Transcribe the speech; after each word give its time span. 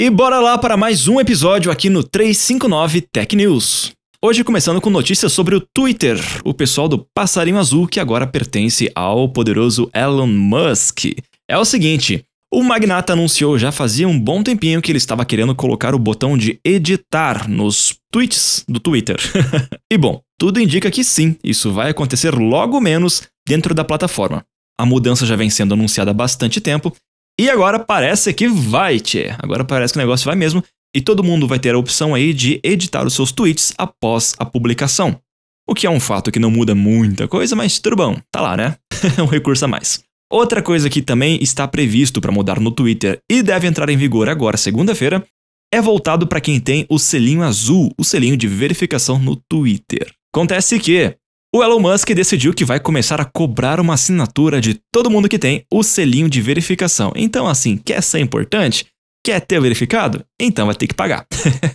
E 0.00 0.08
bora 0.10 0.38
lá 0.38 0.56
para 0.56 0.76
mais 0.76 1.08
um 1.08 1.18
episódio 1.18 1.72
aqui 1.72 1.90
no 1.90 2.04
359 2.04 3.00
Tech 3.00 3.34
News. 3.34 3.90
Hoje 4.22 4.44
começando 4.44 4.80
com 4.80 4.90
notícias 4.90 5.32
sobre 5.32 5.56
o 5.56 5.60
Twitter, 5.60 6.16
o 6.44 6.54
pessoal 6.54 6.86
do 6.86 7.04
Passarinho 7.12 7.58
Azul 7.58 7.88
que 7.88 7.98
agora 7.98 8.24
pertence 8.24 8.88
ao 8.94 9.28
poderoso 9.28 9.90
Elon 9.92 10.28
Musk. 10.28 11.06
É 11.50 11.58
o 11.58 11.64
seguinte, 11.64 12.22
o 12.54 12.62
magnata 12.62 13.12
anunciou 13.12 13.58
já 13.58 13.72
fazia 13.72 14.06
um 14.06 14.16
bom 14.16 14.40
tempinho 14.40 14.80
que 14.80 14.92
ele 14.92 14.98
estava 14.98 15.24
querendo 15.24 15.52
colocar 15.52 15.96
o 15.96 15.98
botão 15.98 16.38
de 16.38 16.60
editar 16.64 17.50
nos 17.50 17.96
tweets 18.12 18.64
do 18.68 18.78
Twitter. 18.78 19.16
e 19.92 19.98
bom, 19.98 20.20
tudo 20.38 20.60
indica 20.60 20.92
que 20.92 21.02
sim, 21.02 21.34
isso 21.42 21.72
vai 21.72 21.90
acontecer 21.90 22.32
logo 22.36 22.80
menos 22.80 23.24
dentro 23.44 23.74
da 23.74 23.82
plataforma. 23.82 24.44
A 24.80 24.86
mudança 24.86 25.26
já 25.26 25.34
vem 25.34 25.50
sendo 25.50 25.74
anunciada 25.74 26.12
há 26.12 26.14
bastante 26.14 26.60
tempo 26.60 26.94
e 27.38 27.48
agora 27.48 27.78
parece 27.78 28.34
que 28.34 28.48
vai, 28.48 28.98
tchê. 28.98 29.34
Agora 29.38 29.64
parece 29.64 29.92
que 29.92 29.98
o 29.98 30.02
negócio 30.02 30.24
vai 30.24 30.34
mesmo. 30.34 30.62
E 30.94 31.00
todo 31.00 31.22
mundo 31.22 31.46
vai 31.46 31.58
ter 31.58 31.74
a 31.74 31.78
opção 31.78 32.14
aí 32.14 32.32
de 32.32 32.58
editar 32.64 33.06
os 33.06 33.14
seus 33.14 33.30
tweets 33.30 33.72
após 33.78 34.34
a 34.38 34.44
publicação. 34.44 35.20
O 35.68 35.74
que 35.74 35.86
é 35.86 35.90
um 35.90 36.00
fato 36.00 36.32
que 36.32 36.38
não 36.38 36.50
muda 36.50 36.74
muita 36.74 37.28
coisa, 37.28 37.54
mas 37.54 37.78
tudo 37.78 37.94
bom, 37.94 38.16
tá 38.32 38.40
lá, 38.40 38.56
né? 38.56 38.76
um 39.22 39.26
recurso 39.26 39.66
a 39.66 39.68
mais. 39.68 40.02
Outra 40.30 40.62
coisa 40.62 40.90
que 40.90 41.00
também 41.00 41.38
está 41.42 41.68
previsto 41.68 42.20
para 42.20 42.32
mudar 42.32 42.58
no 42.58 42.70
Twitter 42.70 43.20
e 43.30 43.42
deve 43.42 43.66
entrar 43.66 43.88
em 43.88 43.96
vigor 43.96 44.28
agora, 44.28 44.56
segunda-feira, 44.56 45.24
é 45.72 45.80
voltado 45.80 46.26
para 46.26 46.40
quem 46.40 46.58
tem 46.58 46.86
o 46.88 46.98
selinho 46.98 47.42
azul, 47.42 47.92
o 47.98 48.04
selinho 48.04 48.36
de 48.36 48.48
verificação 48.48 49.18
no 49.18 49.36
Twitter. 49.36 50.10
Acontece 50.34 50.78
que 50.78 51.14
o 51.54 51.62
Elon 51.62 51.80
Musk 51.80 52.10
decidiu 52.10 52.52
que 52.52 52.64
vai 52.64 52.78
começar 52.78 53.20
a 53.20 53.24
cobrar 53.24 53.80
uma 53.80 53.94
assinatura 53.94 54.60
de 54.60 54.78
todo 54.92 55.10
mundo 55.10 55.28
que 55.28 55.38
tem 55.38 55.64
o 55.72 55.82
selinho 55.82 56.28
de 56.28 56.42
verificação. 56.42 57.10
Então, 57.16 57.46
assim, 57.46 57.78
quer 57.78 58.02
ser 58.02 58.20
importante? 58.20 58.86
Quer 59.24 59.40
ter 59.40 59.60
verificado? 59.60 60.22
Então 60.40 60.66
vai 60.66 60.74
ter 60.74 60.86
que 60.86 60.94
pagar. 60.94 61.26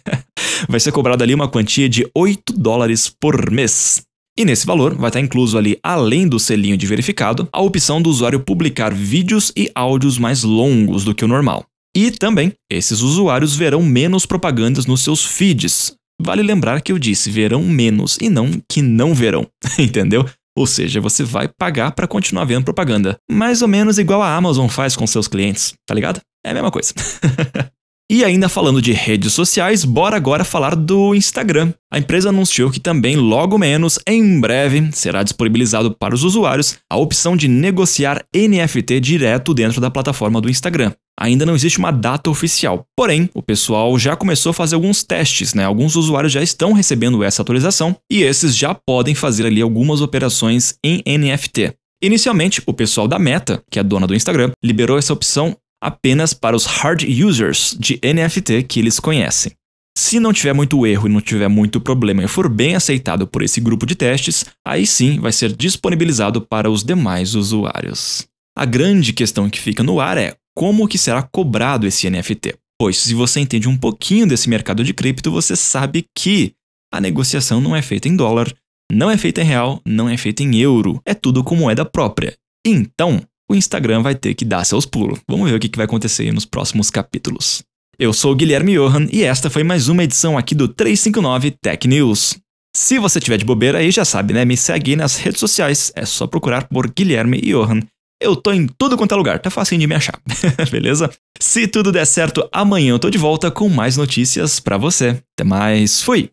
vai 0.70 0.80
ser 0.80 0.91
cobrado 0.91 1.23
ali 1.23 1.34
uma 1.34 1.50
quantia 1.50 1.90
de 1.90 2.08
8 2.16 2.53
dólares 2.53 3.09
por 3.09 3.52
mês. 3.52 4.03
E 4.38 4.45
nesse 4.45 4.66
valor 4.66 4.95
vai 4.95 5.09
estar 5.09 5.20
incluso 5.20 5.58
ali, 5.58 5.80
além 5.84 6.28
do 6.28 6.40
selinho 6.40 6.78
de 6.78 6.86
verificado, 6.86 7.47
a 7.52 7.62
opção 7.62 8.02
do 8.02 8.09
usuário 8.09 8.40
publicar 8.40 8.94
vídeos 8.94 9.52
e 9.56 9.72
áudios 9.73 10.19
mais 10.19 10.44
longos 10.44 11.03
do 11.03 11.16
que 11.16 11.25
o 11.25 11.28
normal. 11.28 11.66
E 11.95 12.09
também, 12.09 12.53
esses 12.72 13.02
usuários 13.02 13.56
verão 13.56 13.84
menos 13.84 14.25
propagandas 14.25 14.88
nos 14.88 15.02
seus 15.02 15.23
feeds, 15.23 15.95
Vale 16.22 16.44
lembrar 16.44 16.81
que 16.81 16.92
eu 16.92 17.00
disse 17.00 17.30
verão 17.30 17.64
menos 17.64 18.17
e 18.22 18.30
não 18.30 18.52
que 18.69 18.81
não 18.81 19.14
verão, 19.14 19.47
entendeu? 19.78 20.25
Ou 20.56 20.67
seja, 20.67 21.02
você 21.02 21.23
vai 21.23 21.47
pagar 21.47 21.92
para 21.92 22.08
continuar 22.08 22.45
vendo 22.45 22.64
propaganda. 22.64 23.17
Mais 23.30 23.61
ou 23.61 23.67
menos 23.67 23.97
igual 23.97 24.22
a 24.22 24.36
Amazon 24.36 24.67
faz 24.67 24.95
com 24.95 25.08
seus 25.08 25.28
clientes, 25.28 25.73
tá 25.88 25.95
ligado? 25.95 26.22
É 26.45 26.52
a 26.52 26.53
mesma 26.53 26.72
coisa. 26.72 26.94
E 28.11 28.23
ainda 28.23 28.50
falando 28.50 28.81
de 28.81 28.91
redes 28.91 29.34
sociais, 29.34 29.84
bora 29.84 30.16
agora 30.16 30.44
falar 30.44 30.75
do 30.75 31.16
Instagram. 31.16 31.73
A 31.91 31.97
empresa 31.97 32.30
anunciou 32.30 32.69
que 32.69 32.80
também, 32.80 33.16
logo 33.16 33.58
menos, 33.58 33.97
em 34.06 34.39
breve, 34.39 34.91
será 34.91 35.23
disponibilizado 35.23 35.95
para 35.97 36.14
os 36.14 36.23
usuários 36.23 36.78
a 36.91 36.97
opção 36.97 37.36
de 37.36 37.47
negociar 37.47 38.23
NFT 38.36 39.00
direto 39.00 39.52
dentro 39.52 39.81
da 39.81 39.89
plataforma 39.89 40.39
do 40.39 40.50
Instagram. 40.50 40.91
Ainda 41.19 41.45
não 41.45 41.56
existe 41.56 41.78
uma 41.78 41.92
data 41.92 42.30
oficial, 42.30 42.86
porém, 42.97 43.30
o 43.33 43.42
pessoal 43.42 43.97
já 44.00 44.16
começou 44.16 44.50
a 44.50 44.53
fazer 44.53 44.75
alguns 44.75 45.03
testes, 45.03 45.53
né? 45.53 45.64
Alguns 45.64 45.95
usuários 45.95 46.33
já 46.33 46.42
estão 46.42 46.73
recebendo 46.73 47.23
essa 47.23 47.42
atualização 47.42 47.95
e 48.11 48.23
esses 48.23 48.56
já 48.58 48.73
podem 48.73 49.14
fazer 49.14 49.45
ali 49.45 49.61
algumas 49.61 50.02
operações 50.02 50.75
em 50.84 51.03
NFT. 51.06 51.73
Inicialmente, 52.03 52.61
o 52.66 52.73
pessoal 52.73 53.08
da 53.08 53.19
Meta, 53.19 53.64
que 53.72 53.80
é 53.80 53.84
dona 53.84 54.08
do 54.08 54.16
Instagram, 54.16 54.52
liberou 54.64 54.97
essa 54.97 55.14
opção 55.14 55.56
apenas 55.81 56.34
para 56.34 56.56
os 56.56 56.66
hard 56.66 57.03
users 57.03 57.78
de 57.80 58.00
NFT 58.03 58.64
que 58.64 58.80
eles 58.80 59.00
conhecem. 59.00 59.52
Se 59.95 60.19
não 60.19 60.34
tiver 60.34 60.53
muito 60.53 60.88
erro 60.88 61.08
e 61.08 61.11
não 61.11 61.22
tiver 61.22 61.47
muito 61.47 61.80
problema 61.80 62.23
e 62.23 62.28
for 62.28 62.50
bem 62.50 62.75
aceitado 62.75 63.28
por 63.28 63.44
esse 63.44 63.61
grupo 63.61 63.86
de 63.86 63.95
testes, 63.95 64.45
aí 64.66 64.88
sim 64.88 65.19
vai 65.19 65.31
ser 65.31 65.56
disponibilizado 65.56 66.41
para 66.41 66.69
os 66.69 66.84
demais 66.84 67.35
usuários. 67.35 68.25
A 68.57 68.66
grande 68.66 69.13
questão 69.13 69.50
que 69.50 69.59
fica 69.59 69.84
no 69.84 70.00
ar 70.00 70.18
é 70.18 70.35
como 70.56 70.88
que 70.88 70.97
será 70.97 71.22
cobrado 71.24 71.88
esse 71.88 72.09
NFT. 72.09 72.56
Pois 72.80 72.97
se 72.97 73.14
você 73.14 73.40
entende 73.40 73.68
um 73.68 73.78
pouquinho 73.78 74.28
desse 74.28 74.50
mercado 74.50 74.84
de 74.84 74.94
cripto, 74.94 75.31
você 75.31 75.56
sabe 75.56 76.06
que 76.18 76.53
a 76.94 77.00
negociação 77.00 77.62
não 77.62 77.75
é 77.75 77.81
feita 77.81 78.08
em 78.08 78.16
dólar, 78.16 78.53
não 78.92 79.09
é 79.09 79.18
feita 79.18 79.42
em 79.42 79.46
real, 79.46 79.81
não 79.86 80.09
é 80.09 80.18
feita 80.18 80.44
em 80.44 80.56
euro, 80.58 81.02
é 81.06 81.13
tudo 81.13 81.44
com 81.44 81.56
moeda 81.56 81.86
própria. 81.86 82.36
Então, 82.66 83.22
o 83.50 83.56
Instagram 83.56 84.02
vai 84.02 84.16
ter 84.16 84.34
que 84.34 84.46
dar 84.46 84.63
seus 84.66 84.86
pulos. 84.86 85.19
Vamos 85.28 85.50
ver 85.50 85.56
o 85.56 85.59
que 85.59 85.75
vai 85.75 85.86
acontecer 85.86 86.31
nos 86.31 86.46
próximos 86.46 86.90
capítulos. 86.90 87.63
Eu 87.97 88.12
sou 88.12 88.31
o 88.31 88.36
Guilherme 88.36 88.74
Johan 88.74 89.08
e 89.12 89.24
esta 89.24 89.50
foi 89.50 89.63
mais 89.63 89.88
uma 89.88 90.03
edição 90.03 90.38
aqui 90.38 90.56
do 90.56 90.68
359 90.68 91.52
Tech 91.62 91.88
News. 91.88 92.38
Se 92.75 92.97
você 92.97 93.19
tiver 93.19 93.38
de 93.38 93.46
bobeira 93.46 93.78
aí, 93.78 93.92
já 93.92 94.03
sabe, 94.03 94.34
né? 94.34 94.44
Me 94.44 94.58
segue 94.58 94.96
nas 94.96 95.18
redes 95.18 95.40
sociais. 95.40 95.92
É 95.96 96.06
só 96.06 96.25
procurar 96.25 96.68
por 96.68 96.92
Guilherme 96.92 97.40
Johan. 97.42 97.81
Eu 98.23 98.38
tô 98.38 98.53
em 98.53 98.67
tudo 98.67 98.95
quanto 98.95 99.13
é 99.13 99.17
lugar, 99.17 99.38
tá 99.39 99.50
fácil 99.50 99.78
de 99.78 99.85
me 99.85 99.94
achar. 99.95 100.17
Beleza? 100.72 101.09
Se 101.41 101.67
tudo 101.67 101.91
der 101.91 102.06
certo, 102.06 102.47
amanhã 102.53 102.91
eu 102.91 103.00
tô 103.00 103.09
de 103.09 103.17
volta 103.17 103.51
com 103.51 103.67
mais 103.67 103.97
notícias 103.97 104.61
para 104.61 104.78
você. 104.78 105.22
Até 105.38 105.44
mais, 105.44 106.01
fui! 106.01 106.29